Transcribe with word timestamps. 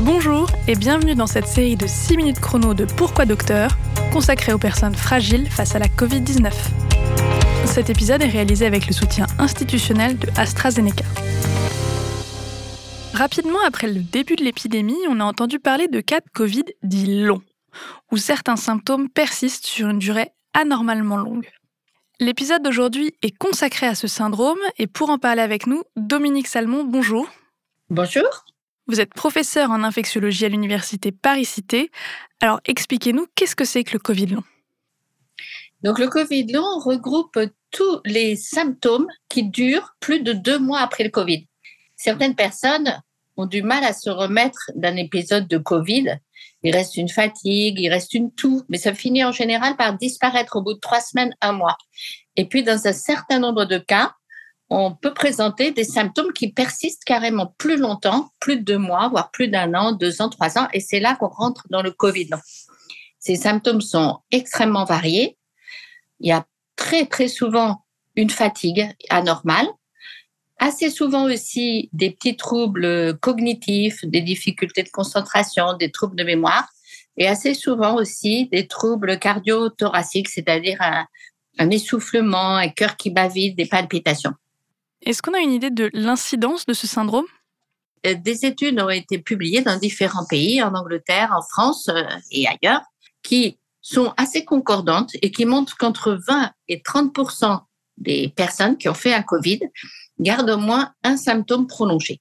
Bonjour 0.00 0.48
et 0.68 0.74
bienvenue 0.74 1.14
dans 1.14 1.26
cette 1.26 1.46
série 1.46 1.76
de 1.76 1.86
6 1.86 2.16
minutes 2.16 2.40
chrono 2.40 2.74
de 2.74 2.84
Pourquoi 2.84 3.24
Docteur, 3.24 3.76
consacrée 4.12 4.52
aux 4.52 4.58
personnes 4.58 4.94
fragiles 4.94 5.50
face 5.50 5.74
à 5.74 5.78
la 5.78 5.86
Covid-19. 5.86 6.52
Cet 7.66 7.90
épisode 7.90 8.22
est 8.22 8.28
réalisé 8.28 8.66
avec 8.66 8.86
le 8.86 8.92
soutien 8.92 9.26
institutionnel 9.38 10.18
de 10.18 10.28
AstraZeneca. 10.36 11.04
Rapidement 13.14 13.60
après 13.66 13.86
le 13.86 14.00
début 14.00 14.36
de 14.36 14.44
l'épidémie, 14.44 14.98
on 15.08 15.20
a 15.20 15.24
entendu 15.24 15.58
parler 15.58 15.88
de 15.88 16.00
cas 16.00 16.20
de 16.20 16.30
Covid 16.34 16.64
dits 16.82 17.22
longs, 17.22 17.42
où 18.12 18.16
certains 18.16 18.56
symptômes 18.56 19.08
persistent 19.08 19.66
sur 19.66 19.88
une 19.88 19.98
durée 19.98 20.30
anormalement 20.52 21.16
longue. 21.16 21.48
L'épisode 22.20 22.62
d'aujourd'hui 22.62 23.12
est 23.22 23.36
consacré 23.36 23.86
à 23.86 23.94
ce 23.94 24.06
syndrome 24.06 24.58
et 24.78 24.86
pour 24.86 25.10
en 25.10 25.18
parler 25.18 25.42
avec 25.42 25.66
nous, 25.66 25.82
Dominique 25.96 26.46
Salmon, 26.46 26.84
bonjour. 26.84 27.28
Bonjour. 27.90 28.44
Vous 28.86 29.00
êtes 29.00 29.14
professeur 29.14 29.70
en 29.70 29.82
infectiologie 29.82 30.44
à 30.44 30.48
l'université 30.48 31.12
Paris-Cité. 31.12 31.90
Alors 32.40 32.60
expliquez-nous, 32.64 33.26
qu'est-ce 33.34 33.56
que 33.56 33.64
c'est 33.64 33.84
que 33.84 33.92
le 33.92 33.98
Covid 33.98 34.26
long? 34.26 34.44
Donc 35.82 35.98
le 35.98 36.08
Covid 36.08 36.52
long 36.52 36.78
regroupe 36.78 37.38
tous 37.70 38.00
les 38.04 38.36
symptômes 38.36 39.06
qui 39.28 39.44
durent 39.44 39.94
plus 40.00 40.20
de 40.20 40.32
deux 40.32 40.58
mois 40.58 40.80
après 40.80 41.04
le 41.04 41.10
Covid. 41.10 41.46
Certaines 41.96 42.34
personnes 42.34 43.02
ont 43.36 43.46
du 43.46 43.62
mal 43.62 43.84
à 43.84 43.92
se 43.92 44.10
remettre 44.10 44.70
d'un 44.74 44.96
épisode 44.96 45.48
de 45.48 45.58
Covid 45.58 46.18
il 46.64 46.74
reste 46.74 46.96
une 46.96 47.10
fatigue, 47.10 47.78
il 47.78 47.90
reste 47.90 48.14
une 48.14 48.32
toux, 48.32 48.62
mais 48.70 48.78
ça 48.78 48.94
finit 48.94 49.22
en 49.22 49.32
général 49.32 49.76
par 49.76 49.96
disparaître 49.96 50.56
au 50.56 50.62
bout 50.62 50.72
de 50.72 50.80
trois 50.80 51.00
semaines, 51.00 51.34
un 51.42 51.52
mois. 51.52 51.76
Et 52.36 52.46
puis, 52.46 52.62
dans 52.62 52.86
un 52.86 52.92
certain 52.92 53.38
nombre 53.38 53.66
de 53.66 53.78
cas, 53.78 54.14
on 54.76 54.92
peut 54.92 55.14
présenter 55.14 55.70
des 55.70 55.84
symptômes 55.84 56.32
qui 56.32 56.52
persistent 56.52 57.04
carrément 57.04 57.54
plus 57.58 57.76
longtemps, 57.76 58.32
plus 58.40 58.56
de 58.56 58.62
deux 58.62 58.78
mois, 58.78 59.08
voire 59.08 59.30
plus 59.30 59.46
d'un 59.46 59.72
an, 59.74 59.92
deux 59.92 60.20
ans, 60.20 60.28
trois 60.28 60.58
ans, 60.58 60.66
et 60.72 60.80
c'est 60.80 60.98
là 60.98 61.14
qu'on 61.14 61.28
rentre 61.28 61.64
dans 61.70 61.80
le 61.80 61.92
Covid. 61.92 62.30
Ces 63.20 63.36
symptômes 63.36 63.80
sont 63.80 64.18
extrêmement 64.32 64.84
variés. 64.84 65.38
Il 66.18 66.28
y 66.28 66.32
a 66.32 66.44
très, 66.74 67.06
très 67.06 67.28
souvent 67.28 67.84
une 68.16 68.30
fatigue 68.30 68.90
anormale, 69.10 69.68
assez 70.58 70.90
souvent 70.90 71.24
aussi 71.24 71.88
des 71.92 72.10
petits 72.10 72.36
troubles 72.36 73.16
cognitifs, 73.18 74.04
des 74.04 74.22
difficultés 74.22 74.82
de 74.82 74.90
concentration, 74.90 75.74
des 75.74 75.92
troubles 75.92 76.16
de 76.16 76.24
mémoire, 76.24 76.68
et 77.16 77.28
assez 77.28 77.54
souvent 77.54 77.94
aussi 77.94 78.48
des 78.48 78.66
troubles 78.66 79.20
cardio-thoraciques, 79.20 80.28
c'est-à-dire 80.28 80.78
un, 81.58 81.70
essoufflement, 81.70 82.56
un 82.56 82.68
cœur 82.70 82.96
qui 82.96 83.10
bat 83.10 83.28
vite, 83.28 83.56
des 83.56 83.66
palpitations. 83.66 84.32
Est-ce 85.04 85.20
qu'on 85.20 85.34
a 85.34 85.40
une 85.40 85.52
idée 85.52 85.70
de 85.70 85.90
l'incidence 85.92 86.64
de 86.64 86.72
ce 86.72 86.86
syndrome? 86.86 87.26
Euh, 88.06 88.14
Des 88.14 88.46
études 88.46 88.80
ont 88.80 88.88
été 88.88 89.18
publiées 89.18 89.60
dans 89.60 89.78
différents 89.78 90.24
pays, 90.24 90.62
en 90.62 90.74
Angleterre, 90.74 91.32
en 91.36 91.42
France 91.42 91.88
euh, 91.88 92.02
et 92.30 92.46
ailleurs, 92.48 92.82
qui 93.22 93.58
sont 93.82 94.14
assez 94.16 94.46
concordantes 94.46 95.10
et 95.20 95.30
qui 95.30 95.44
montrent 95.44 95.76
qu'entre 95.76 96.18
20 96.26 96.50
et 96.68 96.78
30% 96.78 97.60
des 97.98 98.32
personnes 98.34 98.78
qui 98.78 98.88
ont 98.88 98.94
fait 98.94 99.12
un 99.12 99.22
Covid 99.22 99.60
gardent 100.18 100.50
au 100.50 100.58
moins 100.58 100.92
un 101.02 101.18
symptôme 101.18 101.66
prolongé. 101.66 102.20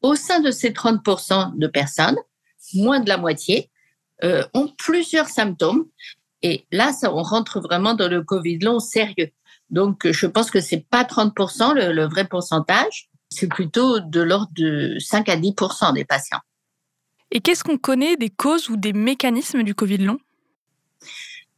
Au 0.00 0.14
sein 0.14 0.40
de 0.40 0.50
ces 0.50 0.70
30% 0.70 1.56
de 1.58 1.66
personnes, 1.66 2.16
moins 2.72 3.00
de 3.00 3.08
la 3.08 3.18
moitié 3.18 3.70
euh, 4.22 4.44
ont 4.54 4.68
plusieurs 4.78 5.28
symptômes. 5.28 5.86
Et 6.42 6.66
là, 6.72 6.92
ça, 6.92 7.14
on 7.14 7.22
rentre 7.22 7.60
vraiment 7.60 7.94
dans 7.94 8.08
le 8.08 8.22
Covid 8.22 8.58
long 8.60 8.80
sérieux. 8.80 9.30
Donc, 9.70 10.10
je 10.10 10.26
pense 10.26 10.50
que 10.50 10.60
c'est 10.60 10.86
pas 10.88 11.04
30% 11.04 11.74
le, 11.74 11.92
le 11.92 12.06
vrai 12.06 12.26
pourcentage, 12.26 13.08
c'est 13.30 13.48
plutôt 13.48 14.00
de 14.00 14.20
l'ordre 14.20 14.52
de 14.54 14.96
5 14.98 15.28
à 15.28 15.36
10% 15.36 15.94
des 15.94 16.04
patients. 16.04 16.40
Et 17.30 17.40
qu'est-ce 17.40 17.64
qu'on 17.64 17.78
connaît 17.78 18.16
des 18.16 18.30
causes 18.30 18.68
ou 18.68 18.76
des 18.76 18.92
mécanismes 18.92 19.62
du 19.62 19.74
Covid 19.74 19.98
long? 19.98 20.18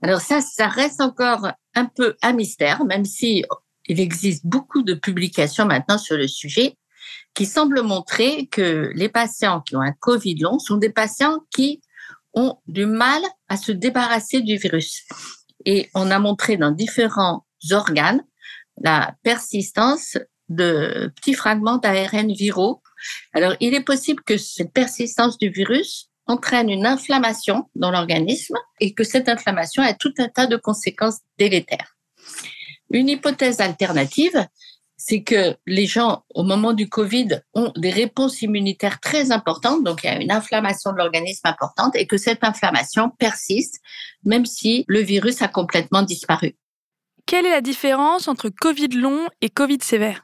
Alors 0.02 0.20
ça, 0.20 0.40
ça 0.40 0.68
reste 0.68 1.00
encore 1.00 1.48
un 1.74 1.84
peu 1.86 2.16
un 2.22 2.32
mystère, 2.32 2.84
même 2.84 3.04
si 3.04 3.44
il 3.86 4.00
existe 4.00 4.46
beaucoup 4.46 4.82
de 4.82 4.94
publications 4.94 5.66
maintenant 5.66 5.98
sur 5.98 6.16
le 6.16 6.28
sujet 6.28 6.76
qui 7.34 7.46
semblent 7.46 7.82
montrer 7.82 8.46
que 8.46 8.90
les 8.94 9.08
patients 9.08 9.60
qui 9.60 9.76
ont 9.76 9.80
un 9.80 9.92
Covid 9.92 10.36
long 10.40 10.58
sont 10.58 10.76
des 10.76 10.90
patients 10.90 11.40
qui 11.50 11.82
ont 12.34 12.58
du 12.66 12.86
mal 12.86 13.22
à 13.48 13.56
se 13.56 13.72
débarrasser 13.72 14.40
du 14.40 14.56
virus. 14.56 15.04
Et 15.64 15.88
on 15.94 16.10
a 16.10 16.18
montré 16.18 16.56
dans 16.56 16.70
différents 16.70 17.45
organes 17.70 18.22
la 18.82 19.14
persistance 19.22 20.18
de 20.48 21.12
petits 21.16 21.34
fragments 21.34 21.78
d'ARN 21.78 22.32
viraux. 22.32 22.82
Alors, 23.32 23.54
il 23.60 23.74
est 23.74 23.84
possible 23.84 24.22
que 24.22 24.36
cette 24.36 24.72
persistance 24.72 25.38
du 25.38 25.48
virus 25.48 26.10
entraîne 26.26 26.68
une 26.68 26.86
inflammation 26.86 27.68
dans 27.74 27.90
l'organisme 27.90 28.56
et 28.80 28.92
que 28.94 29.04
cette 29.04 29.28
inflammation 29.28 29.82
a 29.82 29.94
tout 29.94 30.12
un 30.18 30.28
tas 30.28 30.46
de 30.46 30.56
conséquences 30.56 31.20
délétères. 31.38 31.96
Une 32.90 33.08
hypothèse 33.08 33.60
alternative, 33.60 34.46
c'est 34.96 35.22
que 35.22 35.56
les 35.66 35.86
gens, 35.86 36.24
au 36.34 36.42
moment 36.42 36.72
du 36.72 36.88
Covid, 36.88 37.40
ont 37.54 37.72
des 37.76 37.90
réponses 37.90 38.42
immunitaires 38.42 39.00
très 39.00 39.30
importantes, 39.30 39.84
donc 39.84 40.02
il 40.02 40.06
y 40.06 40.10
a 40.10 40.20
une 40.20 40.32
inflammation 40.32 40.92
de 40.92 40.96
l'organisme 40.96 41.46
importante, 41.46 41.94
et 41.96 42.06
que 42.06 42.16
cette 42.16 42.42
inflammation 42.42 43.10
persiste, 43.10 43.80
même 44.24 44.46
si 44.46 44.84
le 44.88 45.00
virus 45.00 45.42
a 45.42 45.48
complètement 45.48 46.02
disparu. 46.02 46.56
Quelle 47.26 47.46
est 47.46 47.50
la 47.50 47.60
différence 47.60 48.28
entre 48.28 48.48
Covid 48.48 48.88
long 48.88 49.26
et 49.40 49.50
Covid 49.50 49.78
sévère? 49.82 50.22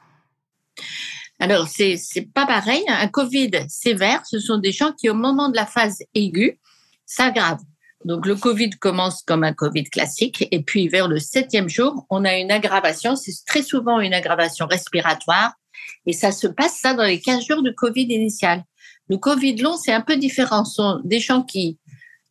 Alors, 1.39 1.67
c'est, 1.67 1.97
c'est 1.97 2.33
pas 2.33 2.45
pareil. 2.45 2.83
Un 2.87 3.07
Covid 3.07 3.51
sévère, 3.67 4.25
ce 4.25 4.39
sont 4.39 4.57
des 4.57 4.71
gens 4.71 4.93
qui, 4.93 5.09
au 5.09 5.13
moment 5.13 5.49
de 5.49 5.55
la 5.55 5.65
phase 5.65 5.99
aiguë, 6.15 6.59
s'aggravent. 7.05 7.63
Donc 8.05 8.25
le 8.25 8.35
Covid 8.35 8.71
commence 8.71 9.21
comme 9.21 9.43
un 9.43 9.53
Covid 9.53 9.85
classique 9.85 10.47
et 10.51 10.61
puis 10.61 10.87
vers 10.87 11.07
le 11.07 11.19
septième 11.19 11.69
jour, 11.69 12.05
on 12.09 12.25
a 12.25 12.37
une 12.37 12.51
aggravation. 12.51 13.15
C'est 13.15 13.33
très 13.45 13.63
souvent 13.63 13.99
une 13.99 14.13
aggravation 14.13 14.65
respiratoire 14.65 15.53
et 16.05 16.13
ça 16.13 16.31
se 16.31 16.47
passe 16.47 16.79
ça 16.79 16.93
dans 16.93 17.03
les 17.03 17.21
15 17.21 17.45
jours 17.45 17.61
du 17.61 17.73
Covid 17.73 18.03
initial. 18.03 18.63
Le 19.09 19.17
Covid 19.17 19.55
long, 19.57 19.77
c'est 19.77 19.93
un 19.93 20.01
peu 20.01 20.17
différent. 20.17 20.65
Ce 20.65 20.75
sont 20.75 21.01
des 21.03 21.19
gens 21.19 21.43
qui 21.43 21.79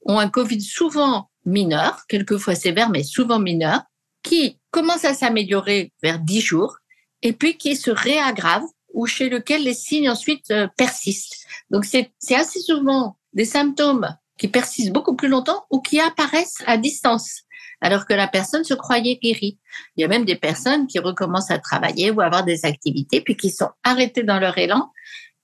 ont 0.05 0.19
un 0.19 0.28
Covid 0.28 0.61
souvent 0.61 1.31
mineur, 1.44 2.03
quelquefois 2.09 2.55
sévère, 2.55 2.91
mais 2.91 3.03
souvent 3.03 3.38
mineur, 3.38 3.82
qui 4.22 4.59
commencent 4.72 5.05
à 5.05 5.15
s'améliorer 5.15 5.93
vers 6.03 6.19
10 6.19 6.41
jours 6.41 6.78
et 7.22 7.33
puis 7.33 7.56
qui 7.56 7.77
se 7.77 7.93
réaggravent 7.93 8.69
ou 8.93 9.06
chez 9.06 9.28
lequel 9.28 9.62
les 9.62 9.75
signes 9.75 10.10
ensuite 10.10 10.50
euh, 10.50 10.66
persistent. 10.77 11.47
Donc 11.71 11.84
c'est 11.84 12.10
assez 12.34 12.60
souvent 12.60 13.16
des 13.32 13.44
symptômes 13.44 14.09
qui 14.38 14.49
persistent 14.49 14.93
beaucoup 14.93 15.15
plus 15.15 15.28
longtemps 15.28 15.65
ou 15.71 15.81
qui 15.81 16.00
apparaissent 16.00 16.62
à 16.66 16.77
distance, 16.77 17.43
alors 17.81 18.06
que 18.06 18.15
la 18.15 18.27
personne 18.27 18.65
se 18.65 18.75
croyait 18.75 19.19
guérie. 19.22 19.59
Il 19.97 20.00
y 20.00 20.05
a 20.05 20.09
même 20.09 20.25
des 20.25 20.37
personnes 20.37 20.87
qui 20.87 20.99
recommencent 20.99 21.50
à 21.50 21.59
travailler 21.59 22.11
ou 22.11 22.21
à 22.21 22.27
avoir 22.27 22.44
des 22.44 22.65
activités, 22.65 23.21
puis 23.21 23.37
qui 23.37 23.50
sont 23.50 23.71
arrêtées 23.84 24.25
dans 24.25 24.41
leur 24.41 24.59
élan 24.59 24.91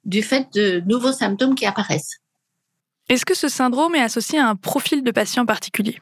du 0.04 0.22
fait 0.22 0.48
de 0.54 0.80
nouveaux 0.86 1.12
symptômes 1.12 1.54
qui 1.54 1.66
apparaissent. 1.66 2.18
Est-ce 3.08 3.24
que 3.24 3.34
ce 3.34 3.48
syndrome 3.48 3.94
est 3.94 4.02
associé 4.02 4.38
à 4.38 4.48
un 4.48 4.56
profil 4.56 5.02
de 5.02 5.10
patient 5.10 5.46
particulier? 5.46 6.00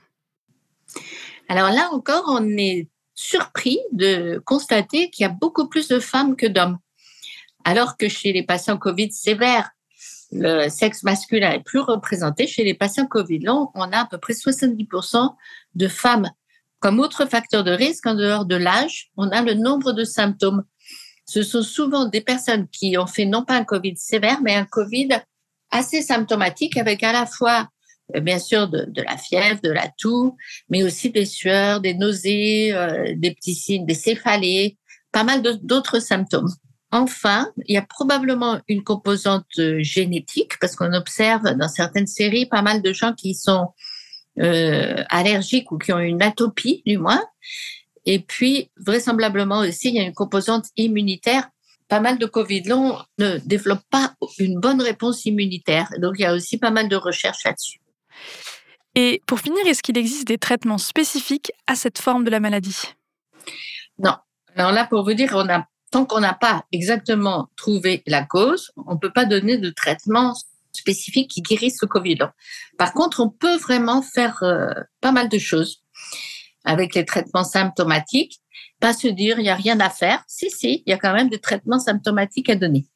Alors 1.48 1.70
là 1.70 1.88
encore, 1.92 2.24
on 2.28 2.44
est 2.56 2.88
surpris 3.16 3.80
de 3.92 4.40
constater 4.44 5.10
qu'il 5.10 5.24
y 5.24 5.26
a 5.26 5.30
beaucoup 5.30 5.68
plus 5.68 5.88
de 5.88 5.98
femmes 5.98 6.36
que 6.36 6.46
d'hommes. 6.46 6.78
Alors 7.64 7.96
que 7.96 8.08
chez 8.08 8.32
les 8.32 8.44
patients 8.44 8.78
Covid 8.78 9.10
sévères, 9.10 9.70
le 10.30 10.68
sexe 10.68 11.02
masculin 11.02 11.52
est 11.52 11.64
plus 11.64 11.80
représenté. 11.80 12.46
Chez 12.46 12.62
les 12.62 12.74
patients 12.74 13.06
Covid 13.06 13.40
long, 13.40 13.70
on 13.74 13.90
a 13.90 14.00
à 14.00 14.06
peu 14.06 14.18
près 14.18 14.34
70% 14.34 15.34
de 15.74 15.88
femmes. 15.88 16.30
Comme 16.78 17.00
autre 17.00 17.26
facteur 17.26 17.64
de 17.64 17.72
risque, 17.72 18.06
en 18.06 18.14
dehors 18.14 18.44
de 18.44 18.54
l'âge, 18.54 19.10
on 19.16 19.30
a 19.30 19.42
le 19.42 19.54
nombre 19.54 19.92
de 19.92 20.04
symptômes. 20.04 20.64
Ce 21.24 21.42
sont 21.42 21.62
souvent 21.62 22.04
des 22.04 22.20
personnes 22.20 22.68
qui 22.68 22.96
ont 22.98 23.06
fait 23.06 23.24
non 23.24 23.44
pas 23.44 23.54
un 23.54 23.64
Covid 23.64 23.96
sévère, 23.96 24.40
mais 24.42 24.54
un 24.54 24.66
Covid 24.66 25.08
assez 25.70 26.02
symptomatique 26.02 26.76
avec 26.76 27.02
à 27.02 27.12
la 27.12 27.26
fois, 27.26 27.68
bien 28.14 28.38
sûr, 28.38 28.68
de, 28.68 29.02
la 29.02 29.16
fièvre, 29.16 29.60
de 29.62 29.70
la 29.70 29.88
toux, 29.98 30.36
mais 30.68 30.82
aussi 30.82 31.10
des 31.10 31.24
sueurs, 31.26 31.80
des 31.80 31.94
nausées, 31.94 32.72
euh, 32.72 33.14
des 33.16 33.32
petits 33.32 33.54
signes, 33.54 33.86
des 33.86 33.94
céphalées, 33.94 34.78
pas 35.12 35.24
mal 35.24 35.42
d'autres 35.62 35.98
symptômes. 35.98 36.50
Enfin, 36.92 37.50
il 37.66 37.74
y 37.74 37.78
a 37.78 37.82
probablement 37.82 38.60
une 38.68 38.84
composante 38.84 39.46
euh, 39.58 39.82
génétique 39.82 40.58
parce 40.60 40.76
qu'on 40.76 40.92
observe 40.92 41.42
dans 41.56 41.68
certaines 41.68 42.06
séries 42.06 42.46
pas 42.46 42.62
mal 42.62 42.80
de 42.80 42.92
gens 42.92 43.12
qui 43.12 43.34
sont 43.34 43.68
euh, 44.38 45.02
allergiques 45.08 45.72
ou 45.72 45.78
qui 45.78 45.92
ont 45.92 45.98
une 45.98 46.22
atopie 46.22 46.82
du 46.86 46.98
moins. 46.98 47.24
Et 48.04 48.20
puis, 48.20 48.70
vraisemblablement 48.76 49.58
aussi, 49.58 49.88
il 49.88 49.96
y 49.96 50.00
a 50.00 50.04
une 50.04 50.14
composante 50.14 50.66
immunitaire. 50.76 51.48
Pas 51.88 52.00
mal 52.00 52.18
de 52.18 52.26
Covid 52.26 52.62
long 52.62 52.98
ne 53.18 53.38
développent 53.38 53.88
pas 53.90 54.14
une 54.38 54.60
bonne 54.60 54.80
réponse 54.80 55.24
immunitaire. 55.24 55.90
Donc, 55.98 56.14
il 56.18 56.22
y 56.22 56.26
a 56.26 56.34
aussi 56.34 56.56
pas 56.56 56.70
mal 56.70 56.88
de 56.88 56.96
recherches 56.96 57.44
là-dessus. 57.44 57.80
Et 58.94 59.20
pour 59.26 59.40
finir, 59.40 59.66
est-ce 59.66 59.82
qu'il 59.82 59.98
existe 59.98 60.26
des 60.26 60.38
traitements 60.38 60.78
spécifiques 60.78 61.52
à 61.66 61.74
cette 61.74 61.98
forme 61.98 62.24
de 62.24 62.30
la 62.30 62.40
maladie? 62.40 62.94
Non. 63.98 64.16
Alors 64.56 64.72
là, 64.72 64.86
pour 64.86 65.04
vous 65.04 65.14
dire, 65.14 65.32
on 65.34 65.44
n'a 65.44 65.66
tant 65.90 66.04
qu'on 66.04 66.20
n'a 66.20 66.34
pas 66.34 66.64
exactement 66.72 67.48
trouvé 67.56 68.02
la 68.06 68.24
cause, 68.24 68.72
on 68.86 68.94
ne 68.94 68.98
peut 68.98 69.12
pas 69.12 69.24
donner 69.24 69.58
de 69.58 69.70
traitement 69.70 70.34
spécifique 70.72 71.30
qui 71.30 71.42
guérisse 71.42 71.78
le 71.80 71.88
Covid 71.88 72.16
long. 72.16 72.30
Par 72.78 72.92
contre, 72.92 73.20
on 73.20 73.30
peut 73.30 73.56
vraiment 73.56 74.02
faire 74.02 74.42
euh, 74.42 74.72
pas 75.00 75.12
mal 75.12 75.28
de 75.28 75.38
choses 75.38 75.82
avec 76.64 76.94
les 76.94 77.04
traitements 77.04 77.44
symptomatiques. 77.44 78.40
Pas 78.80 78.92
se 78.92 79.08
dire, 79.08 79.38
il 79.38 79.42
n'y 79.42 79.48
a 79.48 79.54
rien 79.54 79.80
à 79.80 79.88
faire. 79.88 80.22
Si, 80.26 80.50
si, 80.50 80.82
il 80.84 80.90
y 80.90 80.92
a 80.92 80.98
quand 80.98 81.14
même 81.14 81.30
des 81.30 81.38
traitements 81.38 81.78
symptomatiques 81.78 82.50
à 82.50 82.56
donner. 82.56 82.86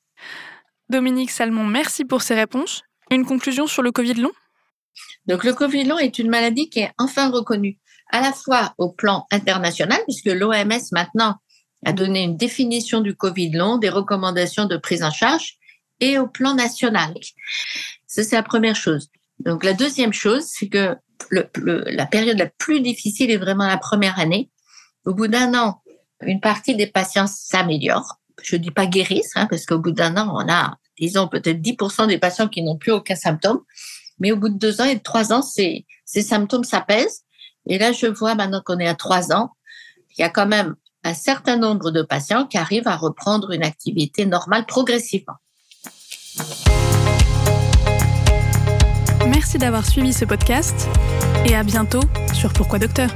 Dominique 0.90 1.30
Salmon, 1.30 1.64
merci 1.64 2.04
pour 2.04 2.20
ces 2.20 2.34
réponses. 2.34 2.82
Une 3.10 3.24
conclusion 3.24 3.66
sur 3.66 3.82
le 3.82 3.92
Covid 3.92 4.14
long? 4.14 4.32
Donc, 5.26 5.44
le 5.44 5.52
Covid 5.52 5.84
long 5.84 5.98
est 5.98 6.18
une 6.18 6.30
maladie 6.30 6.68
qui 6.68 6.80
est 6.80 6.92
enfin 6.98 7.30
reconnue 7.30 7.78
à 8.10 8.20
la 8.20 8.32
fois 8.32 8.74
au 8.78 8.90
plan 8.90 9.26
international, 9.30 10.00
puisque 10.06 10.26
l'OMS 10.26 10.80
maintenant 10.92 11.36
a 11.86 11.92
donné 11.92 12.22
une 12.24 12.36
définition 12.36 13.00
du 13.00 13.14
Covid 13.14 13.52
long, 13.52 13.78
des 13.78 13.88
recommandations 13.88 14.66
de 14.66 14.76
prise 14.76 15.02
en 15.02 15.10
charge, 15.10 15.56
et 16.00 16.18
au 16.18 16.26
plan 16.26 16.54
national. 16.54 17.14
Ça, 18.06 18.24
c'est 18.24 18.36
la 18.36 18.42
première 18.42 18.76
chose. 18.76 19.08
Donc, 19.38 19.64
la 19.64 19.72
deuxième 19.72 20.12
chose, 20.12 20.44
c'est 20.46 20.68
que 20.68 20.96
la 21.30 22.06
période 22.06 22.38
la 22.38 22.46
plus 22.46 22.80
difficile 22.80 23.30
est 23.30 23.36
vraiment 23.36 23.66
la 23.66 23.78
première 23.78 24.18
année. 24.18 24.50
Au 25.04 25.14
bout 25.14 25.28
d'un 25.28 25.54
an, 25.54 25.82
une 26.22 26.40
partie 26.40 26.74
des 26.74 26.86
patients 26.86 27.26
s'améliore. 27.26 28.20
Je 28.42 28.56
dis 28.56 28.70
pas 28.70 28.86
guérissent, 28.86 29.36
hein, 29.36 29.46
parce 29.48 29.66
qu'au 29.66 29.78
bout 29.78 29.92
d'un 29.92 30.16
an, 30.16 30.32
on 30.34 30.50
a, 30.50 30.78
disons, 30.98 31.28
peut-être 31.28 31.60
10% 31.60 32.08
des 32.08 32.18
patients 32.18 32.48
qui 32.48 32.62
n'ont 32.62 32.76
plus 32.76 32.92
aucun 32.92 33.14
symptôme. 33.14 33.60
Mais 34.20 34.32
au 34.32 34.36
bout 34.36 34.48
de 34.50 34.58
deux 34.58 34.80
ans 34.80 34.84
et 34.84 34.96
de 34.96 35.02
trois 35.02 35.32
ans, 35.32 35.42
ces, 35.42 35.86
symptômes 36.04 36.64
s'apaisent. 36.64 37.22
Et 37.66 37.78
là, 37.78 37.92
je 37.92 38.06
vois 38.06 38.34
maintenant 38.34 38.62
qu'on 38.64 38.78
est 38.78 38.88
à 38.88 38.94
trois 38.94 39.32
ans, 39.32 39.52
il 40.16 40.20
y 40.20 40.24
a 40.24 40.28
quand 40.28 40.46
même 40.46 40.74
un 41.04 41.14
certain 41.14 41.56
nombre 41.56 41.90
de 41.90 42.02
patients 42.02 42.46
qui 42.46 42.58
arrivent 42.58 42.88
à 42.88 42.96
reprendre 42.96 43.52
une 43.52 43.62
activité 43.62 44.26
normale 44.26 44.66
progressivement. 44.66 45.34
Merci 49.26 49.58
d'avoir 49.58 49.86
suivi 49.86 50.12
ce 50.12 50.24
podcast 50.24 50.88
et 51.46 51.54
à 51.54 51.62
bientôt 51.62 52.02
sur 52.34 52.52
Pourquoi 52.52 52.78
Docteur 52.78 53.10